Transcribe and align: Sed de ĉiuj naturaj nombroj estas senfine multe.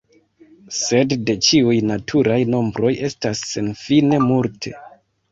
Sed 0.75 1.11
de 1.25 1.33
ĉiuj 1.47 1.75
naturaj 1.89 2.37
nombroj 2.53 2.93
estas 3.09 3.43
senfine 3.51 4.19
multe. 4.25 4.73